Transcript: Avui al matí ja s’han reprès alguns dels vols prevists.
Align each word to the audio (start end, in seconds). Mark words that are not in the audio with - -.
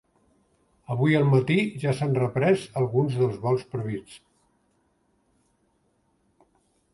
Avui 0.93 1.17
al 1.17 1.27
matí 1.33 1.57
ja 1.83 1.93
s’han 1.99 2.17
reprès 2.21 2.63
alguns 2.81 3.19
dels 3.19 3.37
vols 3.45 3.67
prevists. 3.75 4.17